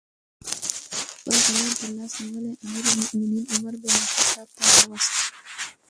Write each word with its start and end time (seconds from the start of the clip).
خپل 1.17 1.37
غلام 1.45 1.69
ترلاس 1.79 2.13
نیولی 2.25 2.51
امیر 2.65 2.83
المؤمنین 2.91 3.45
عمر 3.53 3.73
بن 3.81 3.89
الخطاب 3.97 4.47
ته 4.55 4.63
وروست. 4.71 5.13